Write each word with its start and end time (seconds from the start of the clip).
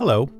Hello, 0.00 0.30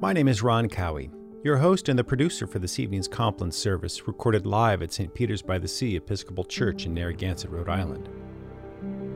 my 0.00 0.12
name 0.12 0.26
is 0.26 0.42
Ron 0.42 0.68
Cowie, 0.68 1.08
your 1.44 1.58
host 1.58 1.88
and 1.88 1.96
the 1.96 2.02
producer 2.02 2.48
for 2.48 2.58
this 2.58 2.80
evening's 2.80 3.06
Compline 3.06 3.52
service 3.52 4.08
recorded 4.08 4.44
live 4.44 4.82
at 4.82 4.92
St. 4.92 5.14
Peter's 5.14 5.40
by 5.40 5.56
the 5.56 5.68
Sea 5.68 5.94
Episcopal 5.94 6.42
Church 6.42 6.84
in 6.84 6.94
Narragansett, 6.94 7.48
Rhode 7.48 7.68
Island. 7.68 8.08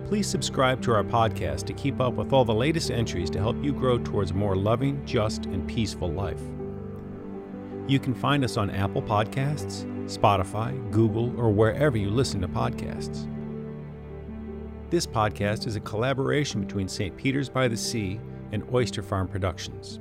Please 0.07 0.29
subscribe 0.29 0.81
to 0.83 0.93
our 0.93 1.03
podcast 1.03 1.67
to 1.67 1.73
keep 1.73 2.01
up 2.01 2.15
with 2.15 2.33
all 2.33 2.45
the 2.45 2.55
latest 2.55 2.93
entries 2.93 3.29
to 3.31 3.41
help 3.41 3.61
you 3.61 3.73
grow 3.73 3.99
towards 3.99 4.31
a 4.31 4.35
more 4.35 4.55
loving, 4.55 5.05
just, 5.05 5.47
and 5.47 5.67
peaceful 5.67 6.13
life. 6.13 6.43
You 7.89 7.99
can 7.99 8.15
find 8.15 8.45
us 8.45 8.57
on 8.57 8.71
Apple 8.71 9.03
Podcasts, 9.03 9.85
Spotify, 10.05 10.93
Google, 10.93 11.37
or 11.37 11.51
wherever 11.51 11.97
you 11.97 12.11
listen 12.11 12.41
to 12.43 12.47
podcasts. 12.47 13.29
This 14.91 15.09
podcast 15.09 15.67
is 15.67 15.75
a 15.75 15.81
collaboration 15.81 16.61
between 16.61 16.87
St. 16.87 17.17
Peter's 17.17 17.49
by 17.49 17.67
the 17.67 17.77
Sea 17.77 18.21
and 18.53 18.65
Oyster 18.73 19.03
Farm 19.03 19.29
Productions. 19.29 20.01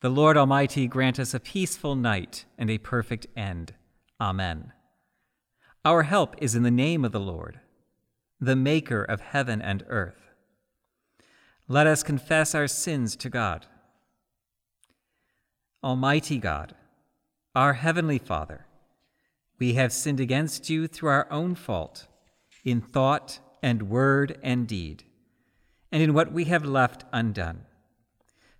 The 0.00 0.08
Lord 0.08 0.36
Almighty 0.36 0.86
grant 0.86 1.18
us 1.18 1.34
a 1.34 1.40
peaceful 1.40 1.94
night 1.94 2.46
and 2.56 2.70
a 2.70 2.78
perfect 2.78 3.26
end. 3.36 3.74
Amen. 4.18 4.72
Our 5.84 6.04
help 6.04 6.36
is 6.38 6.54
in 6.54 6.62
the 6.62 6.70
name 6.70 7.04
of 7.04 7.12
the 7.12 7.20
Lord, 7.20 7.60
the 8.40 8.56
Maker 8.56 9.02
of 9.02 9.20
heaven 9.20 9.60
and 9.60 9.84
earth. 9.88 10.30
Let 11.68 11.86
us 11.86 12.02
confess 12.02 12.54
our 12.54 12.66
sins 12.66 13.14
to 13.16 13.30
God. 13.30 13.66
Almighty 15.84 16.38
God, 16.38 16.74
our 17.54 17.74
Heavenly 17.74 18.18
Father, 18.18 18.66
we 19.58 19.74
have 19.74 19.92
sinned 19.92 20.20
against 20.20 20.68
you 20.68 20.86
through 20.86 21.10
our 21.10 21.30
own 21.30 21.54
fault, 21.54 22.06
in 22.64 22.80
thought 22.80 23.40
and 23.62 23.88
word 23.88 24.38
and 24.42 24.66
deed, 24.66 25.04
and 25.92 26.02
in 26.02 26.14
what 26.14 26.32
we 26.32 26.44
have 26.44 26.64
left 26.64 27.04
undone. 27.12 27.62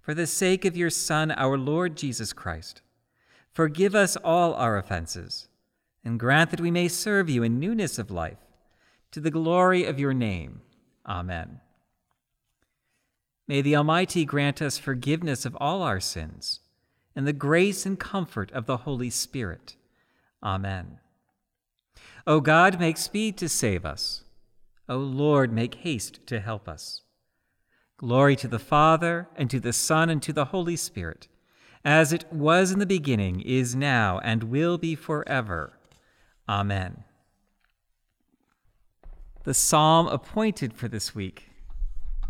For 0.01 0.15
the 0.15 0.27
sake 0.27 0.65
of 0.65 0.77
your 0.77 0.91
Son, 0.91 1.31
our 1.33 1.59
Lord 1.59 1.97
Jesus 1.97 2.33
Christ, 2.33 2.83
forgive 3.53 3.95
us 3.95 4.17
all 4.17 4.55
our 4.55 4.77
offenses, 4.79 5.49
and 6.05 6.19
grant 6.19 6.51
that 6.51 6.61
we 6.61 6.71
may 6.71 6.89
serve 6.89 7.29
you 7.29 7.43
in 7.43 7.61
newness 7.61 7.99
of 7.99 8.11
life, 8.11 8.39
to 9.11 9.21
the 9.21 9.31
glory 9.31 9.85
of 9.85 9.99
your 9.99 10.15
name. 10.15 10.63
Amen. 11.07 11.61
May 13.47 13.63
the 13.63 13.77
Almighty 13.77 14.25
grant 14.25 14.63
us 14.63 14.79
forgiveness 14.79 15.45
of 15.45 15.57
all 15.61 15.83
our 15.83 16.01
sins, 16.01 16.61
and 17.17 17.27
the 17.27 17.33
grace 17.33 17.85
and 17.85 17.99
comfort 17.99 18.51
of 18.53 18.67
the 18.67 18.79
Holy 18.79 19.11
Spirit 19.11 19.77
Amen. 20.43 21.00
O 22.27 22.41
God, 22.41 22.79
make 22.79 22.97
speed 22.97 23.37
to 23.39 23.49
save 23.49 23.85
us. 23.85 24.25
O 24.89 24.97
Lord, 24.97 25.53
make 25.53 25.77
haste 25.77 26.27
to 26.27 26.41
help 26.41 26.69
us. 26.69 27.03
Glory 27.97 28.35
to 28.37 28.49
the 28.49 28.59
Father, 28.59 29.29
and 29.37 29.51
to 29.51 29.61
the 29.61 29.73
Son, 29.73 30.11
and 30.11 30.23
to 30.23 30.33
the 30.33 30.47
Holy 30.47 30.77
Spirit, 30.77 31.29
as 31.85 32.13
it 32.13 32.31
was 32.33 32.73
in 32.73 32.79
the 32.79 32.87
beginning, 32.87 33.41
is 33.41 33.77
now, 33.77 34.19
and 34.21 34.45
will 34.45 34.79
be 34.79 34.95
forever. 34.95 35.79
Amen. 36.49 37.05
The 39.45 39.55
psalm 39.55 40.07
appointed 40.07 40.75
for 40.75 40.89
this 40.89 41.15
week 41.15 41.51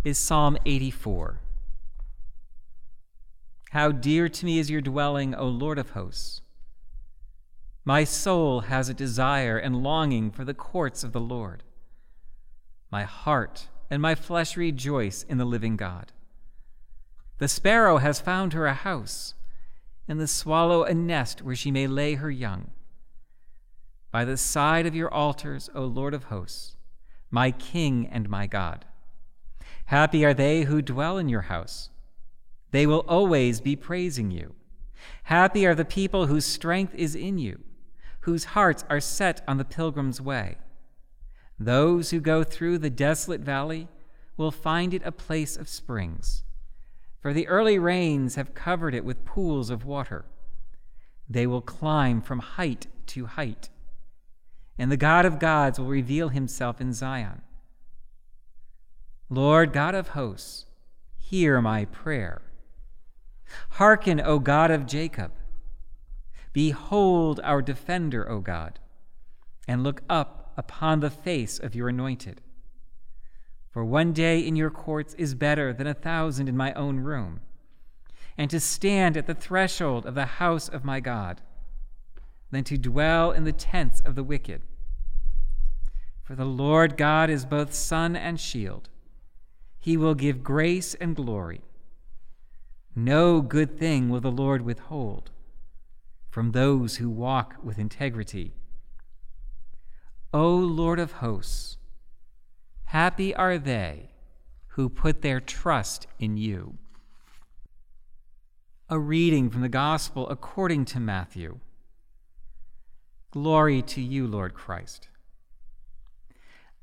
is 0.05 0.18
Psalm 0.18 0.56
84. 0.64 1.41
How 3.70 3.92
dear 3.92 4.28
to 4.28 4.44
me 4.44 4.58
is 4.58 4.70
your 4.70 4.80
dwelling, 4.80 5.34
O 5.34 5.46
Lord 5.46 5.78
of 5.78 5.91
hosts! 5.91 6.42
My 7.84 8.05
soul 8.05 8.61
has 8.62 8.89
a 8.89 8.95
desire 8.95 9.56
and 9.56 9.83
longing 9.83 10.31
for 10.31 10.45
the 10.45 10.55
courts 10.55 11.03
of 11.03 11.12
the 11.12 11.20
Lord. 11.20 11.62
My 12.91 13.05
heart 13.05 13.69
and 13.89 14.03
my 14.03 14.14
flesh 14.14 14.56
rejoice 14.56 15.23
in 15.23 15.39
the 15.39 15.47
living 15.47 15.77
God. 15.77 16.13
The 17.39 17.48
sparrow 17.48 17.96
has 17.96 18.20
found 18.20 18.52
her 18.52 18.67
a 18.67 18.74
house, 18.74 19.35
and 20.07 20.20
the 20.20 20.27
swallow 20.27 20.85
a 20.85 20.92
nest 20.92 21.40
where 21.40 21.57
she 21.57 21.70
may 21.70 21.86
lay 21.86 22.14
her 22.14 22.30
young. 22.30 22.70
By 24.11 24.27
the 24.27 24.36
side 24.36 24.85
of 24.85 24.95
your 24.95 25.13
altars, 25.13 25.70
O 25.74 25.85
Lord 25.85 26.13
of 26.13 26.24
hosts, 26.24 26.77
my 27.30 27.51
King 27.51 28.08
and 28.13 28.29
my 28.29 28.46
God. 28.46 28.85
Happy 29.86 30.24
are 30.24 30.35
they 30.35 30.64
who 30.64 30.83
dwell 30.83 31.17
in 31.17 31.29
your 31.29 31.42
house. 31.42 31.89
They 32.73 32.86
will 32.86 33.05
always 33.08 33.61
be 33.61 33.74
praising 33.74 34.30
you. 34.30 34.55
Happy 35.24 35.64
are 35.64 35.74
the 35.74 35.85
people 35.85 36.27
whose 36.27 36.45
strength 36.45 36.95
is 36.95 37.14
in 37.14 37.39
you 37.39 37.61
whose 38.20 38.45
hearts 38.45 38.85
are 38.91 39.01
set 39.01 39.42
on 39.48 39.57
the 39.57 39.64
pilgrim's 39.64 40.20
way. 40.20 40.58
Those 41.58 42.11
who 42.11 42.20
go 42.20 42.42
through 42.45 42.79
the 42.79 42.91
desolate 42.91 43.41
valley 43.41 43.89
will 44.36 44.51
find 44.51 44.95
it 44.95 45.03
a 45.05 45.13
place 45.13 45.57
of 45.57 45.69
springs, 45.69 46.42
for 47.20 47.33
the 47.33 47.47
early 47.48 47.79
rains 47.79 48.36
have 48.36 48.55
covered 48.55 48.95
it 48.95 49.05
with 49.05 49.25
pools 49.25 49.69
of 49.69 49.85
water. 49.85 50.25
They 51.29 51.47
will 51.47 51.61
climb 51.61 52.23
from 52.23 52.39
height 52.39 52.86
to 53.08 53.27
height, 53.27 53.69
and 54.79 54.91
the 54.91 54.97
God 54.97 55.25
of 55.27 55.39
gods 55.39 55.79
will 55.79 55.87
reveal 55.87 56.31
himself 56.31 56.81
in 56.81 56.92
Zion. 56.92 57.42
Lord 59.29 59.73
God 59.73 59.95
of 59.95 60.08
hosts, 60.08 60.67
hear 61.17 61.61
my 61.61 61.85
prayer. 61.85 62.42
Hearken, 63.70 64.20
O 64.20 64.39
God 64.39 64.70
of 64.70 64.87
Jacob. 64.87 65.33
Behold 66.52 67.40
our 67.44 67.62
defender, 67.62 68.28
O 68.28 68.40
God, 68.40 68.78
and 69.68 69.84
look 69.84 70.02
up 70.08 70.52
upon 70.56 71.00
the 71.00 71.11
face 71.11 71.58
of 71.58 71.74
your 71.74 71.88
anointed. 71.88 72.40
For 73.70 73.84
one 73.84 74.12
day 74.12 74.40
in 74.40 74.56
your 74.56 74.70
courts 74.70 75.14
is 75.14 75.34
better 75.34 75.72
than 75.72 75.86
a 75.86 75.94
thousand 75.94 76.48
in 76.48 76.56
my 76.56 76.72
own 76.74 77.00
room, 77.00 77.40
and 78.36 78.50
to 78.50 78.58
stand 78.58 79.16
at 79.16 79.27
the 79.27 79.34
threshold 79.34 80.06
of 80.06 80.16
the 80.16 80.27
house 80.27 80.68
of 80.68 80.84
my 80.84 80.98
God, 80.98 81.40
than 82.50 82.64
to 82.64 82.77
dwell 82.77 83.30
in 83.30 83.44
the 83.44 83.52
tents 83.52 84.00
of 84.00 84.16
the 84.16 84.24
wicked. 84.24 84.62
For 86.24 86.34
the 86.34 86.44
Lord 86.44 86.96
God 86.96 87.30
is 87.30 87.44
both 87.44 87.72
sun 87.72 88.16
and 88.16 88.40
shield. 88.40 88.89
He 89.78 89.96
will 89.96 90.14
give 90.14 90.42
grace 90.42 90.94
and 90.94 91.14
glory. 91.14 91.60
No 92.96 93.40
good 93.40 93.78
thing 93.78 94.10
will 94.10 94.20
the 94.20 94.33
Lord 94.33 94.62
withhold 94.62 95.30
from 96.30 96.52
those 96.52 96.96
who 96.96 97.11
walk 97.11 97.57
with 97.63 97.79
integrity. 97.79 98.55
O 100.33 100.55
Lord 100.55 101.01
of 101.01 101.13
hosts, 101.13 101.77
happy 102.85 103.35
are 103.35 103.58
they 103.58 104.11
who 104.74 104.89
put 104.89 105.23
their 105.23 105.40
trust 105.40 106.07
in 106.20 106.36
you. 106.36 106.79
A 108.89 108.98
reading 108.98 109.51
from 109.51 109.63
the 109.63 109.69
Gospel 109.69 110.29
according 110.29 110.85
to 110.86 111.01
Matthew. 111.01 111.58
Glory 113.33 113.83
to 113.83 114.01
you, 114.01 114.27
Lord 114.27 114.55
Christ. 114.55 115.08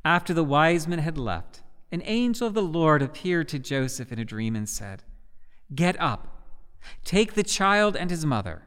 After 0.04 0.34
the 0.34 0.44
wise 0.44 0.88
men 0.88 1.00
had 1.00 1.18
left, 1.18 1.62
an 1.92 2.02
angel 2.06 2.48
of 2.48 2.54
the 2.54 2.62
Lord 2.62 3.02
appeared 3.02 3.48
to 3.50 3.60
Joseph 3.60 4.12
in 4.12 4.20
a 4.20 4.26
dream 4.26 4.56
and 4.56 4.68
said, 4.68 5.04
Get 5.74 6.00
up, 6.02 6.28
take 7.06 7.34
the 7.34 7.44
child 7.44 7.96
and 7.96 8.10
his 8.10 8.26
mother 8.26 8.67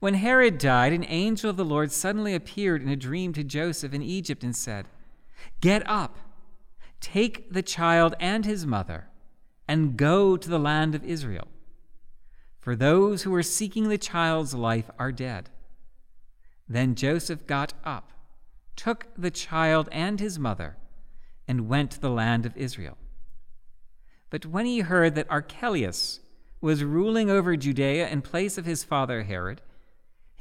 When 0.00 0.14
Herod 0.14 0.58
died, 0.58 0.92
an 0.92 1.04
angel 1.08 1.50
of 1.50 1.56
the 1.56 1.64
Lord 1.64 1.92
suddenly 1.92 2.34
appeared 2.34 2.82
in 2.82 2.88
a 2.88 2.96
dream 2.96 3.32
to 3.34 3.44
Joseph 3.44 3.94
in 3.94 4.02
Egypt 4.02 4.42
and 4.42 4.54
said, 4.54 4.88
Get 5.60 5.88
up, 5.88 6.18
take 7.00 7.52
the 7.52 7.62
child 7.62 8.14
and 8.18 8.44
his 8.44 8.66
mother, 8.66 9.06
and 9.68 9.96
go 9.96 10.36
to 10.36 10.48
the 10.48 10.58
land 10.58 10.94
of 10.94 11.04
Israel. 11.04 11.48
For 12.58 12.76
those 12.76 13.22
who 13.22 13.34
are 13.34 13.42
seeking 13.42 13.88
the 13.88 13.98
child's 13.98 14.54
life 14.54 14.90
are 14.98 15.12
dead. 15.12 15.50
Then 16.68 16.94
Joseph 16.94 17.46
got 17.46 17.74
up, 17.84 18.12
took 18.76 19.08
the 19.16 19.30
child 19.30 19.88
and 19.90 20.20
his 20.20 20.38
mother, 20.38 20.76
and 21.48 21.68
went 21.68 21.90
to 21.92 22.00
the 22.00 22.10
land 22.10 22.46
of 22.46 22.56
Israel. 22.56 22.96
But 24.30 24.46
when 24.46 24.64
he 24.64 24.80
heard 24.80 25.14
that 25.16 25.30
Archelaus 25.30 26.20
was 26.60 26.84
ruling 26.84 27.28
over 27.28 27.56
Judea 27.56 28.08
in 28.08 28.22
place 28.22 28.56
of 28.56 28.64
his 28.64 28.84
father 28.84 29.24
Herod, 29.24 29.60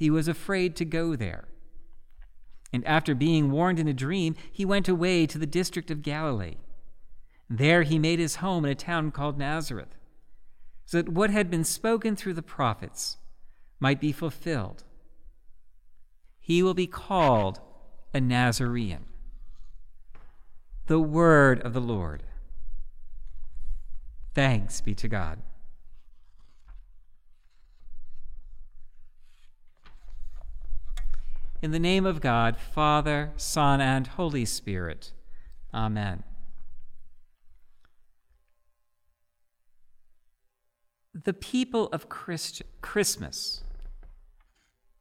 he 0.01 0.09
was 0.09 0.27
afraid 0.27 0.75
to 0.75 0.83
go 0.83 1.15
there. 1.15 1.48
And 2.74 2.83
after 2.88 3.13
being 3.13 3.51
warned 3.51 3.77
in 3.77 3.88
a 3.88 3.94
dream, 3.94 4.36
he 4.51 4.65
went 4.65 4.88
away 4.88 5.27
to 5.27 5.38
the 5.38 5.45
district 5.45 5.92
of 5.92 6.01
Galilee. 6.01 6.56
There 7.48 7.83
he 7.83 8.00
made 8.00 8.18
his 8.18 8.38
home 8.38 8.65
in 8.65 8.71
a 8.71 8.74
town 8.74 9.12
called 9.12 9.38
Nazareth, 9.38 9.95
so 10.88 10.98
that 10.98 11.09
what 11.09 11.30
had 11.30 11.51
been 11.51 11.63
spoken 11.63 12.15
through 12.15 12.33
the 12.33 12.42
prophets 12.42 13.18
might 13.80 14.01
be 14.01 14.12
fulfilled. 14.12 14.86
He 16.39 16.63
will 16.63 16.74
be 16.74 16.88
called 16.88 17.59
a 18.12 18.19
Nazarene. 18.19 19.06
The 20.88 21.00
word 21.00 21.62
of 21.62 21.74
the 21.74 21.80
Lord. 21.80 22.24
Thanks 24.33 24.81
be 24.81 24.95
to 24.95 25.07
God. 25.07 25.44
In 31.62 31.72
the 31.72 31.80
name 31.80 32.08
of 32.08 32.22
God, 32.22 32.58
Father, 32.58 33.31
Son, 33.38 33.81
and 33.81 34.08
Holy 34.08 34.46
Spirit. 34.46 35.12
Amen. 35.72 36.24
The 41.13 41.34
people 41.34 41.88
of 41.88 42.10
Christ- 42.10 42.63
Christmas 42.81 43.63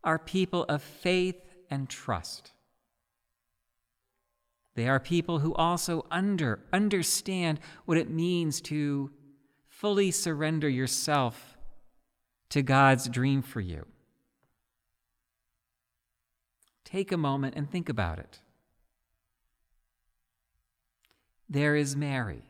are 0.04 0.18
people 0.18 0.64
of 0.64 0.82
faith 0.82 1.40
and 1.70 1.88
trust. 1.88 2.52
They 4.74 4.86
are 4.86 5.00
people 5.00 5.38
who 5.38 5.54
also 5.54 6.04
under, 6.10 6.60
understand 6.72 7.58
what 7.86 7.96
it 7.96 8.10
means 8.10 8.60
to 8.62 9.10
fully 9.68 10.10
surrender 10.10 10.68
yourself 10.68 11.56
to 12.50 12.62
God's 12.62 13.08
dream 13.08 13.40
for 13.40 13.60
you. 13.60 13.86
Take 16.84 17.12
a 17.12 17.16
moment 17.16 17.54
and 17.56 17.70
think 17.70 17.88
about 17.88 18.18
it. 18.18 18.40
There 21.48 21.74
is 21.76 21.96
Mary 21.96 22.44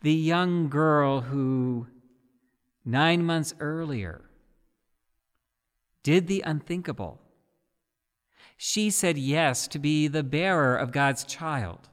the 0.00 0.12
young 0.12 0.68
girl 0.68 1.22
who, 1.22 1.86
nine 2.84 3.24
months 3.24 3.54
earlier, 3.58 4.22
did 6.02 6.28
the 6.28 6.42
unthinkable. 6.46 7.20
She 8.56 8.90
said 8.90 9.18
yes 9.18 9.66
to 9.68 9.78
be 9.78 10.08
the 10.08 10.22
bearer 10.22 10.76
of 10.76 10.92
God's 10.92 11.24
child, 11.24 11.88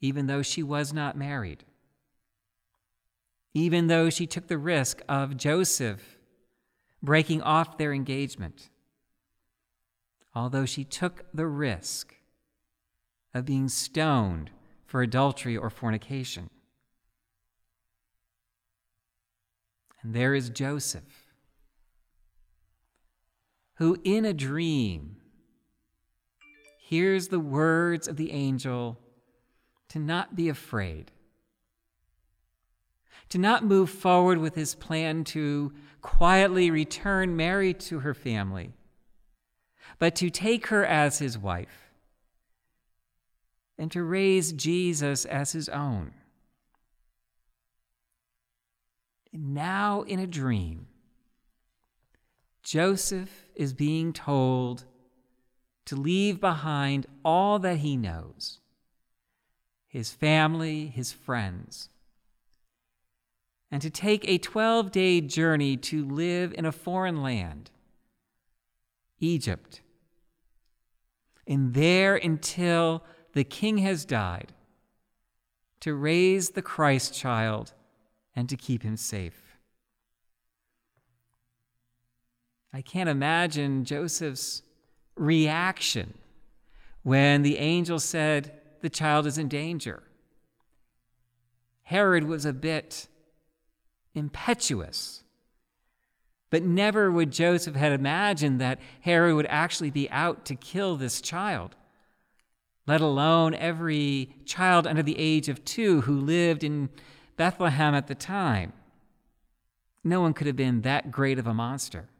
even 0.00 0.26
though 0.26 0.42
she 0.42 0.62
was 0.62 0.92
not 0.92 1.16
married. 1.16 1.64
Even 3.54 3.88
though 3.88 4.08
she 4.08 4.26
took 4.26 4.46
the 4.46 4.58
risk 4.58 5.02
of 5.08 5.36
Joseph 5.36 6.18
breaking 7.02 7.42
off 7.42 7.78
their 7.78 7.92
engagement. 7.92 8.70
Although 10.34 10.66
she 10.66 10.84
took 10.84 11.24
the 11.34 11.46
risk 11.46 12.14
of 13.34 13.44
being 13.44 13.68
stoned 13.68 14.50
for 14.86 15.02
adultery 15.02 15.56
or 15.56 15.70
fornication. 15.70 16.50
And 20.02 20.14
there 20.14 20.34
is 20.34 20.50
Joseph, 20.50 21.32
who 23.74 23.98
in 24.04 24.24
a 24.24 24.32
dream 24.32 25.16
hears 26.78 27.28
the 27.28 27.40
words 27.40 28.08
of 28.08 28.16
the 28.16 28.32
angel 28.32 28.98
to 29.88 29.98
not 29.98 30.34
be 30.34 30.48
afraid, 30.48 31.12
to 33.28 33.38
not 33.38 33.64
move 33.64 33.88
forward 33.88 34.38
with 34.38 34.54
his 34.54 34.74
plan 34.74 35.24
to 35.24 35.72
quietly 36.00 36.70
return 36.70 37.36
Mary 37.36 37.72
to 37.74 38.00
her 38.00 38.12
family, 38.12 38.72
but 40.02 40.16
to 40.16 40.30
take 40.30 40.66
her 40.66 40.84
as 40.84 41.20
his 41.20 41.38
wife 41.38 41.92
and 43.78 43.88
to 43.92 44.02
raise 44.02 44.52
Jesus 44.52 45.24
as 45.24 45.52
his 45.52 45.68
own. 45.68 46.10
now 49.32 50.02
in 50.02 50.18
a 50.18 50.26
dream, 50.26 50.88
Joseph 52.64 53.46
is 53.54 53.72
being 53.72 54.12
told 54.12 54.86
to 55.84 55.94
leave 55.94 56.40
behind 56.40 57.06
all 57.24 57.60
that 57.60 57.76
he 57.76 57.96
knows 57.96 58.58
his 59.86 60.10
family, 60.10 60.88
his 60.88 61.12
friends, 61.12 61.90
and 63.70 63.80
to 63.80 63.88
take 63.88 64.28
a 64.28 64.38
12 64.38 64.90
day 64.90 65.20
journey 65.20 65.76
to 65.76 66.04
live 66.04 66.52
in 66.58 66.64
a 66.64 66.72
foreign 66.72 67.22
land, 67.22 67.70
Egypt. 69.20 69.81
And 71.46 71.74
there 71.74 72.16
until 72.16 73.02
the 73.32 73.44
king 73.44 73.78
has 73.78 74.04
died, 74.04 74.52
to 75.80 75.94
raise 75.94 76.50
the 76.50 76.62
Christ 76.62 77.12
child 77.12 77.72
and 78.36 78.48
to 78.48 78.56
keep 78.56 78.82
him 78.82 78.96
safe. 78.96 79.56
I 82.72 82.80
can't 82.80 83.08
imagine 83.08 83.84
Joseph's 83.84 84.62
reaction 85.16 86.14
when 87.02 87.42
the 87.42 87.58
angel 87.58 87.98
said 87.98 88.60
the 88.80 88.88
child 88.88 89.26
is 89.26 89.38
in 89.38 89.48
danger. 89.48 90.02
Herod 91.82 92.24
was 92.24 92.44
a 92.44 92.52
bit 92.52 93.08
impetuous, 94.14 95.21
but 96.52 96.62
never 96.62 97.10
would 97.10 97.30
Joseph 97.30 97.76
have 97.76 97.94
imagined 97.94 98.60
that 98.60 98.78
Herod 99.00 99.36
would 99.36 99.46
actually 99.48 99.90
be 99.90 100.10
out 100.10 100.44
to 100.44 100.54
kill 100.54 100.96
this 100.96 101.22
child, 101.22 101.76
let 102.86 103.00
alone 103.00 103.54
every 103.54 104.36
child 104.44 104.86
under 104.86 105.02
the 105.02 105.18
age 105.18 105.48
of 105.48 105.64
two 105.64 106.02
who 106.02 106.14
lived 106.14 106.62
in 106.62 106.90
Bethlehem 107.38 107.94
at 107.94 108.06
the 108.06 108.14
time. 108.14 108.74
No 110.04 110.20
one 110.20 110.34
could 110.34 110.46
have 110.46 110.54
been 110.54 110.82
that 110.82 111.10
great 111.10 111.38
of 111.38 111.46
a 111.46 111.54
monster. 111.54 112.10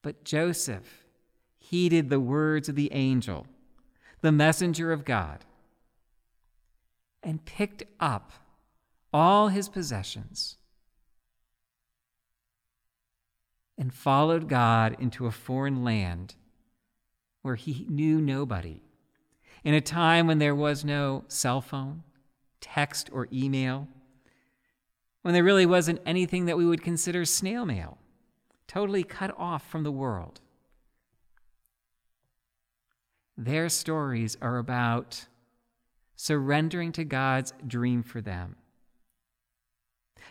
But 0.00 0.24
Joseph 0.24 1.04
heeded 1.58 2.08
the 2.08 2.20
words 2.20 2.70
of 2.70 2.76
the 2.76 2.90
angel, 2.94 3.46
the 4.22 4.32
messenger 4.32 4.90
of 4.90 5.04
God, 5.04 5.44
and 7.22 7.44
picked 7.44 7.82
up 8.00 8.32
all 9.12 9.48
his 9.48 9.68
possessions 9.68 10.56
and 13.76 13.92
followed 13.92 14.48
God 14.48 14.96
into 14.98 15.26
a 15.26 15.32
foreign 15.32 15.82
land 15.84 16.34
where 17.42 17.56
he 17.56 17.86
knew 17.88 18.20
nobody 18.20 18.82
in 19.64 19.74
a 19.74 19.80
time 19.80 20.26
when 20.26 20.38
there 20.38 20.54
was 20.54 20.84
no 20.84 21.24
cell 21.28 21.60
phone, 21.60 22.02
text, 22.60 23.08
or 23.12 23.28
email, 23.32 23.88
when 25.22 25.32
there 25.32 25.42
really 25.42 25.66
wasn't 25.66 26.00
anything 26.04 26.44
that 26.44 26.58
we 26.58 26.66
would 26.66 26.82
consider 26.82 27.24
snail 27.24 27.64
mail, 27.64 27.98
totally 28.68 29.02
cut 29.02 29.34
off 29.38 29.66
from 29.68 29.82
the 29.82 29.92
world. 29.92 30.40
Their 33.36 33.68
stories 33.68 34.36
are 34.40 34.58
about 34.58 35.26
surrendering 36.14 36.92
to 36.92 37.04
God's 37.04 37.52
dream 37.66 38.02
for 38.02 38.20
them. 38.20 38.56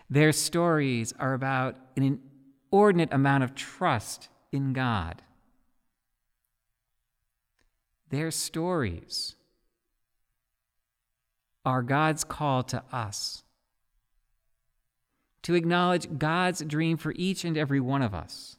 Their 0.10 0.32
stories 0.32 1.14
are 1.20 1.34
about 1.34 1.76
an 1.98 2.20
inordinate 2.74 3.14
amount 3.14 3.44
of 3.44 3.54
trust 3.54 4.30
in 4.52 4.74
God 4.74 5.22
their 8.14 8.30
stories 8.30 9.36
are 11.66 11.82
God's 11.82 12.24
call 12.24 12.62
to 12.64 12.84
us 12.92 13.44
to 15.42 15.56
acknowledge 15.56 16.20
God's 16.20 16.62
dream 16.62 16.98
for 16.98 17.14
each 17.16 17.44
and 17.44 17.58
every 17.58 17.80
one 17.80 18.04
of 18.04 18.14
us. 18.14 18.58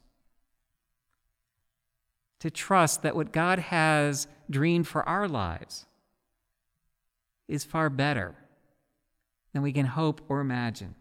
To 2.40 2.50
trust 2.50 3.02
that 3.02 3.14
what 3.14 3.32
God 3.32 3.60
has 3.60 4.26
dreamed 4.50 4.88
for 4.88 5.08
our 5.08 5.28
lives 5.28 5.86
is 7.46 7.62
far 7.62 7.88
better 7.88 8.34
than 9.52 9.62
we 9.62 9.72
can 9.72 9.86
hope 9.86 10.20
or 10.28 10.40
imagine. 10.40 10.96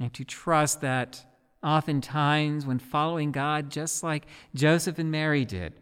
And 0.00 0.14
to 0.14 0.24
trust 0.24 0.80
that 0.80 1.26
oftentimes, 1.62 2.66
when 2.66 2.78
following 2.78 3.32
God, 3.32 3.70
just 3.70 4.02
like 4.02 4.26
Joseph 4.54 4.98
and 4.98 5.10
Mary 5.10 5.44
did, 5.44 5.74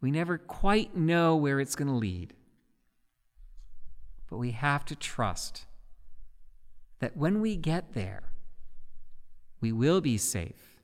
we 0.00 0.10
never 0.10 0.38
quite 0.38 0.96
know 0.96 1.34
where 1.36 1.60
it's 1.60 1.74
going 1.74 1.88
to 1.88 1.94
lead. 1.94 2.34
But 4.28 4.38
we 4.38 4.52
have 4.52 4.84
to 4.86 4.96
trust 4.96 5.66
that 7.00 7.16
when 7.16 7.40
we 7.40 7.56
get 7.56 7.94
there, 7.94 8.24
we 9.60 9.72
will 9.72 10.00
be 10.00 10.18
safe 10.18 10.80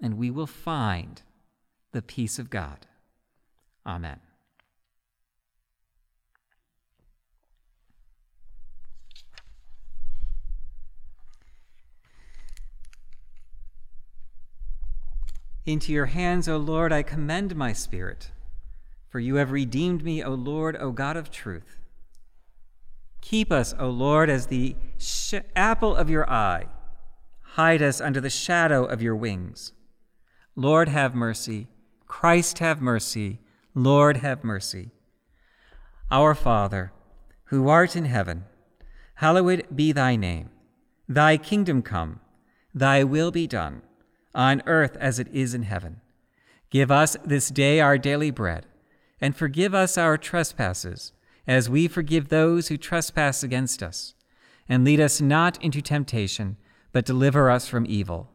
and 0.00 0.18
we 0.18 0.30
will 0.30 0.46
find 0.46 1.22
the 1.92 2.02
peace 2.02 2.38
of 2.38 2.50
God. 2.50 2.86
Amen. 3.86 4.20
Into 15.66 15.92
your 15.92 16.06
hands, 16.06 16.48
O 16.48 16.56
Lord, 16.56 16.92
I 16.92 17.02
commend 17.02 17.56
my 17.56 17.72
spirit. 17.72 18.30
For 19.08 19.20
you 19.20 19.36
have 19.36 19.52
redeemed 19.52 20.04
me, 20.04 20.22
O 20.22 20.30
Lord, 20.30 20.76
O 20.78 20.90
God 20.90 21.16
of 21.16 21.30
truth. 21.30 21.78
Keep 23.20 23.50
us, 23.50 23.74
O 23.78 23.88
Lord, 23.88 24.28
as 24.28 24.48
the 24.48 24.76
sh- 24.98 25.34
apple 25.56 25.96
of 25.96 26.10
your 26.10 26.28
eye. 26.30 26.66
Hide 27.40 27.80
us 27.80 28.00
under 28.00 28.20
the 28.20 28.28
shadow 28.28 28.84
of 28.84 29.00
your 29.00 29.16
wings. 29.16 29.72
Lord, 30.56 30.88
have 30.88 31.14
mercy. 31.14 31.68
Christ, 32.06 32.58
have 32.58 32.82
mercy. 32.82 33.40
Lord, 33.74 34.18
have 34.18 34.44
mercy. 34.44 34.90
Our 36.10 36.34
Father, 36.34 36.92
who 37.44 37.68
art 37.68 37.96
in 37.96 38.04
heaven, 38.04 38.44
hallowed 39.14 39.66
be 39.74 39.92
thy 39.92 40.16
name. 40.16 40.50
Thy 41.08 41.36
kingdom 41.36 41.82
come, 41.82 42.20
thy 42.74 43.04
will 43.04 43.30
be 43.30 43.46
done, 43.46 43.82
on 44.34 44.62
earth 44.66 44.96
as 44.98 45.18
it 45.18 45.28
is 45.32 45.54
in 45.54 45.62
heaven. 45.62 46.00
Give 46.70 46.90
us 46.90 47.16
this 47.24 47.48
day 47.50 47.80
our 47.80 47.98
daily 47.98 48.30
bread, 48.30 48.66
and 49.20 49.36
forgive 49.36 49.74
us 49.74 49.96
our 49.96 50.18
trespasses, 50.18 51.12
as 51.46 51.70
we 51.70 51.86
forgive 51.88 52.28
those 52.28 52.68
who 52.68 52.76
trespass 52.76 53.42
against 53.42 53.82
us. 53.82 54.14
And 54.68 54.84
lead 54.84 55.00
us 55.00 55.20
not 55.20 55.62
into 55.62 55.82
temptation, 55.82 56.56
but 56.92 57.04
deliver 57.04 57.50
us 57.50 57.68
from 57.68 57.86
evil. 57.86 58.30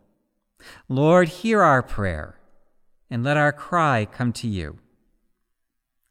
Lord, 0.87 1.27
hear 1.29 1.61
our 1.61 1.81
prayer, 1.81 2.39
and 3.09 3.23
let 3.23 3.37
our 3.37 3.51
cry 3.51 4.07
come 4.09 4.31
to 4.33 4.47
you. 4.47 4.77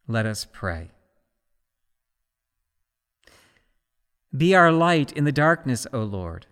Let 0.06 0.26
us 0.26 0.46
pray. 0.50 0.90
Be 4.36 4.54
our 4.54 4.72
light 4.72 5.12
in 5.12 5.24
the 5.24 5.32
darkness, 5.32 5.86
O 5.92 6.02
Lord, 6.02 6.46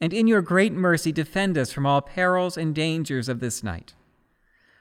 and 0.00 0.12
in 0.12 0.26
your 0.26 0.42
great 0.42 0.72
mercy 0.72 1.12
defend 1.12 1.58
us 1.58 1.72
from 1.72 1.86
all 1.86 2.00
perils 2.00 2.56
and 2.56 2.74
dangers 2.74 3.28
of 3.28 3.40
this 3.40 3.62
night. 3.62 3.94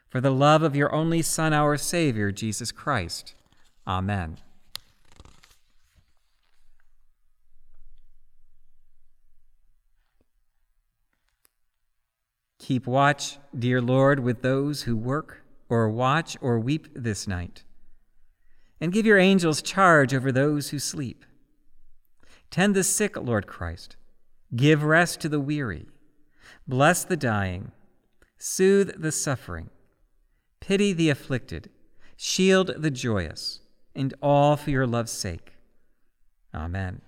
For 0.10 0.22
the 0.22 0.32
love 0.32 0.64
of 0.64 0.76
your 0.76 0.94
only 0.94 1.22
Son, 1.22 1.54
our 1.54 1.78
Savior, 1.78 2.32
Jesus 2.32 2.72
Christ. 2.72 3.34
Amen. 3.86 4.38
Keep 12.60 12.86
watch, 12.86 13.38
dear 13.58 13.82
Lord, 13.82 14.20
with 14.20 14.42
those 14.42 14.84
who 14.84 14.98
work 14.98 15.44
or 15.70 15.90
watch 15.90 16.38
or 16.42 16.60
weep 16.60 16.90
this 16.94 17.28
night. 17.28 17.64
And 18.80 18.92
give 18.92 19.06
your 19.06 19.18
angels 19.18 19.62
charge 19.62 20.14
over 20.14 20.32
those 20.32 20.70
who 20.70 20.80
sleep. 20.80 21.26
Tend 22.52 22.76
the 22.76 22.84
sick, 22.84 23.18
Lord 23.18 23.48
Christ. 23.48 23.96
Give 24.56 24.84
rest 24.84 25.20
to 25.22 25.30
the 25.30 25.40
weary. 25.40 25.88
Bless 26.68 27.04
the 27.04 27.18
dying. 27.18 27.72
Soothe 28.38 29.02
the 29.02 29.12
suffering. 29.12 29.70
Pity 30.60 30.94
the 30.94 31.10
afflicted. 31.10 31.70
Shield 32.16 32.72
the 32.78 32.92
joyous. 32.92 33.62
And 33.96 34.14
all 34.22 34.56
for 34.56 34.70
your 34.70 34.88
love's 34.88 35.12
sake. 35.12 35.54
Amen. 36.54 37.02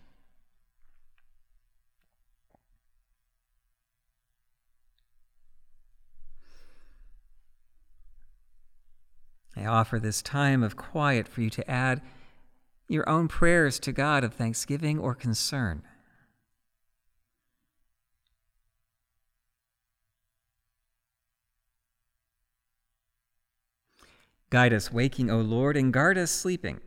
I 9.56 9.66
offer 9.66 10.00
this 10.00 10.22
time 10.22 10.64
of 10.64 10.78
quiet 10.78 11.28
for 11.28 11.42
you 11.42 11.50
to 11.50 11.70
add 11.70 12.02
your 12.88 13.08
own 13.10 13.28
prayers 13.28 13.78
to 13.80 13.92
God 13.92 14.24
of 14.24 14.34
thanksgiving 14.34 14.98
or 14.98 15.14
concern. 15.14 15.84
Guide 24.50 24.74
us 24.74 24.92
waking, 24.92 25.30
O 25.30 25.40
Lord, 25.42 25.78
and 25.78 25.94
guard 25.94 26.18
us 26.18 26.32
sleeping, 26.32 26.80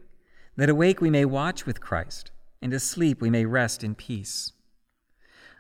that 0.57 0.69
awake 0.69 1.01
we 1.01 1.11
may 1.11 1.25
watch 1.25 1.65
with 1.65 1.81
Christ, 1.81 2.31
and 2.61 2.75
asleep 2.75 3.21
we 3.21 3.31
may 3.31 3.45
rest 3.45 3.85
in 3.85 3.95
peace. 3.95 4.53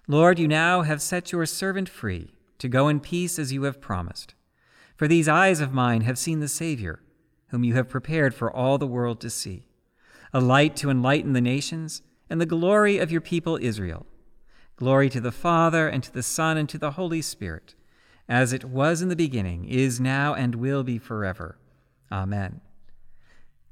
Lord, 0.08 0.38
you 0.38 0.48
now 0.48 0.82
have 0.82 1.00
set 1.00 1.30
your 1.32 1.46
servant 1.46 1.88
free 1.88 2.32
to 2.58 2.68
go 2.68 2.88
in 2.88 3.00
peace 3.00 3.38
as 3.38 3.52
you 3.52 3.62
have 3.64 3.80
promised. 3.80 4.34
For 4.96 5.06
these 5.06 5.28
eyes 5.28 5.60
of 5.60 5.72
mine 5.72 6.02
have 6.02 6.18
seen 6.18 6.40
the 6.40 6.48
Savior, 6.48 7.00
whom 7.48 7.64
you 7.64 7.74
have 7.74 7.88
prepared 7.88 8.34
for 8.34 8.50
all 8.50 8.78
the 8.78 8.86
world 8.86 9.20
to 9.20 9.30
see 9.30 9.66
a 10.32 10.40
light 10.40 10.74
to 10.76 10.90
enlighten 10.90 11.34
the 11.34 11.40
nations, 11.40 12.02
and 12.30 12.40
the 12.40 12.46
glory 12.46 12.98
of 12.98 13.12
your 13.12 13.20
people 13.20 13.58
Israel. 13.60 14.06
Glory 14.76 15.10
to 15.10 15.20
the 15.20 15.30
Father, 15.30 15.88
and 15.88 16.02
to 16.02 16.12
the 16.12 16.22
Son, 16.22 16.56
and 16.56 16.68
to 16.70 16.78
the 16.78 16.92
Holy 16.92 17.20
Spirit, 17.20 17.74
as 18.28 18.52
it 18.52 18.64
was 18.64 19.02
in 19.02 19.10
the 19.10 19.16
beginning, 19.16 19.66
is 19.66 20.00
now, 20.00 20.32
and 20.32 20.54
will 20.54 20.82
be 20.82 20.98
forever. 20.98 21.58
Amen. 22.12 22.60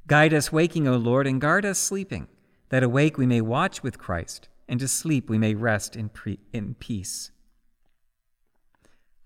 Guide 0.06 0.32
us 0.32 0.50
waking, 0.50 0.88
O 0.88 0.96
Lord, 0.96 1.26
and 1.26 1.40
guard 1.40 1.66
us 1.66 1.78
sleeping, 1.78 2.26
that 2.70 2.82
awake 2.82 3.18
we 3.18 3.26
may 3.26 3.42
watch 3.42 3.82
with 3.82 3.98
Christ, 3.98 4.48
and 4.66 4.80
to 4.80 4.88
sleep 4.88 5.28
we 5.28 5.36
may 5.36 5.54
rest 5.54 5.94
in, 5.94 6.08
pre- 6.08 6.40
in 6.52 6.74
peace. 6.74 7.30